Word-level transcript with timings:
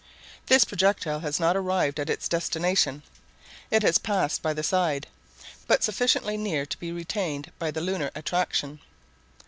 This 0.47 0.65
projectile 0.65 1.19
has 1.19 1.39
not 1.39 1.55
arrived 1.55 1.99
at 1.99 2.09
its 2.09 2.27
destination. 2.27 3.03
It 3.69 3.83
has 3.83 3.99
passed 3.99 4.41
by 4.41 4.51
the 4.51 4.63
side; 4.63 5.05
but 5.67 5.83
sufficiently 5.83 6.37
near 6.37 6.65
to 6.65 6.77
be 6.79 6.91
retained 6.91 7.51
by 7.59 7.69
the 7.69 7.81
lunar 7.81 8.09
attraction. 8.15 8.79